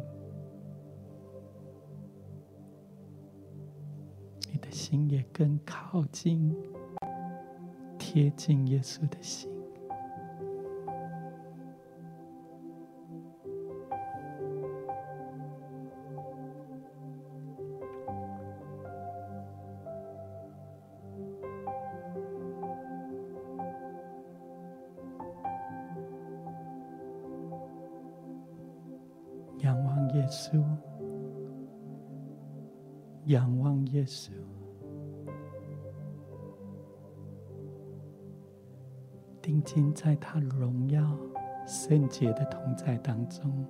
[4.50, 6.56] 你的心也更靠近、
[7.98, 9.50] 贴近耶稣的心，
[30.56, 30.64] 稣，
[33.26, 34.30] 仰望耶稣。
[39.42, 41.16] 定睛在他荣耀
[41.66, 43.64] 圣洁的同在当中，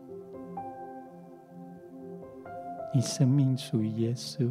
[2.94, 4.50] 你生命属于耶稣，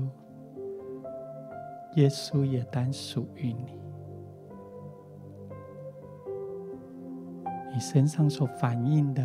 [1.95, 3.79] 耶稣也单属于你。
[7.73, 9.23] 你身上所反映的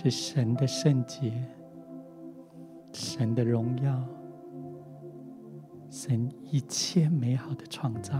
[0.00, 1.32] 是神的圣洁、
[2.92, 4.04] 神的荣耀、
[5.90, 8.16] 神一切美好的创造。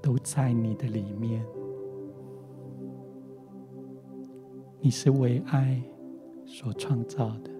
[0.00, 1.44] 都在你的里面，
[4.78, 5.82] 你是为爱
[6.46, 7.50] 所创造的。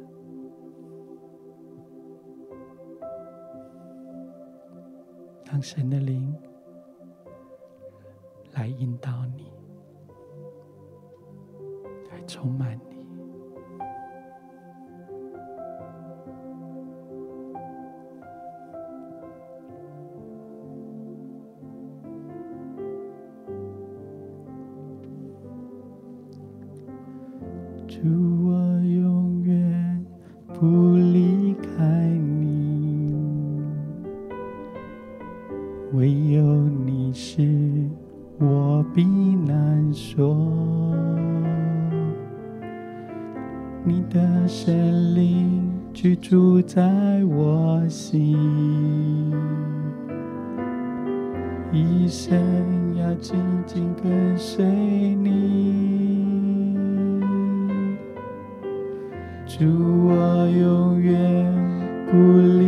[5.47, 6.33] 让神的灵
[8.53, 9.51] 来引导你，
[12.27, 12.94] 充满你。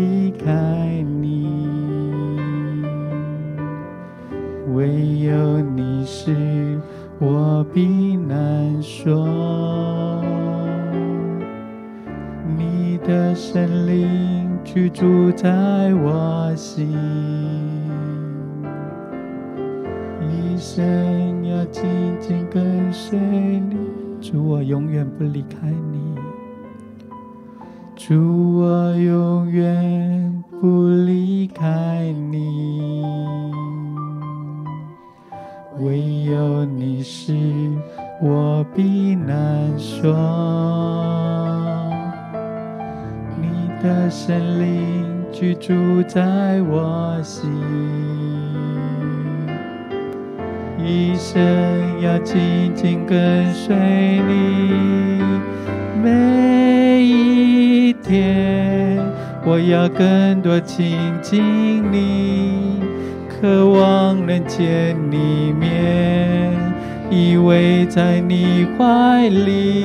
[0.07, 1.49] 离开你，
[4.73, 6.79] 唯有你是
[7.19, 10.23] 我避难所。
[12.57, 16.89] 你的神灵居住在我心，
[20.21, 21.85] 一生要紧
[22.21, 23.77] 紧跟随你。
[24.21, 26.06] 主，我永远不离开你。
[28.09, 33.03] 祝我永远不离开你，
[35.81, 37.35] 唯有你是
[38.23, 40.09] 我避难所。
[43.43, 45.75] 你的神灵居住
[46.07, 47.51] 在我心，
[50.79, 53.75] 一生要紧紧跟随
[54.29, 55.25] 你，
[56.01, 57.56] 每一。
[57.87, 58.99] 一天
[59.45, 61.41] 我要更多亲近
[61.93, 62.81] 你，
[63.29, 66.51] 渴望能见你面，
[67.13, 69.85] 依偎在你怀里。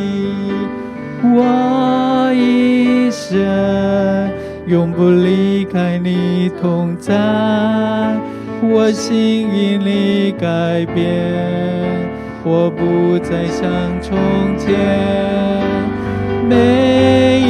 [1.24, 3.38] 我一生
[4.66, 7.14] 永不离开你同在，
[8.64, 11.06] 我心因你改变，
[12.44, 13.70] 我不再像
[14.02, 14.18] 从
[14.58, 14.72] 前。
[16.50, 17.41] 每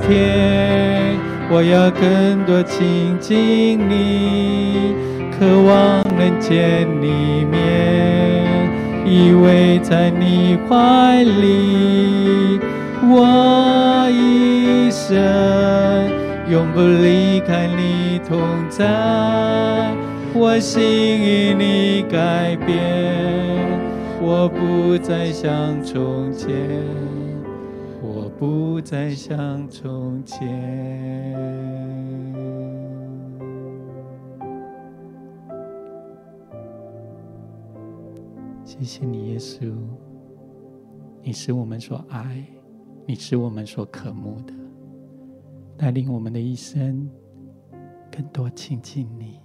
[0.00, 1.16] 天，
[1.50, 4.94] 我要更多亲近你，
[5.38, 7.54] 渴望能见你面，
[9.06, 12.58] 依偎在你怀里。
[13.06, 15.14] 我一生
[16.50, 18.38] 永不离开你同
[18.70, 18.84] 在，
[20.32, 22.74] 我心因你改变，
[24.22, 26.50] 我不再像从前，
[28.38, 30.42] 不再像从前。
[38.64, 39.72] 谢谢你，耶稣，
[41.22, 42.44] 你是我们所爱。
[43.06, 44.54] 你是我们所渴慕的，
[45.76, 47.06] 带领我们的一生
[48.10, 49.40] 更多亲近你，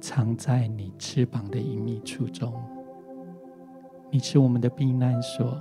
[0.00, 2.54] 藏在你翅膀的隐秘处中。
[4.10, 5.60] 你是我们的避难所，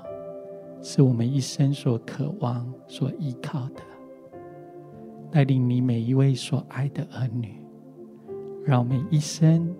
[0.81, 3.81] 是我们一生所渴望、所依靠的。
[5.31, 7.63] 带领你每一位所爱的儿女，
[8.65, 9.73] 让我们一生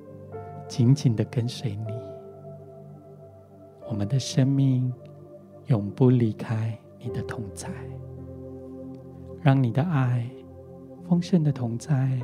[0.68, 1.94] 紧紧的跟随你。
[3.88, 4.92] 我们的生命。
[5.68, 7.70] 永不离开你的同在，
[9.42, 10.30] 让你的爱
[11.08, 12.20] 丰盛的同在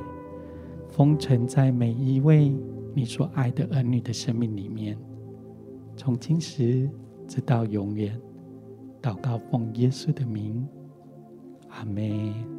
[0.90, 2.52] 封存在每一位
[2.94, 4.98] 你所爱的儿女的生命里面，
[5.96, 6.90] 从今时
[7.26, 8.20] 直到永远。
[9.08, 10.68] 祷告奉耶稣的名，
[11.70, 12.57] 阿门。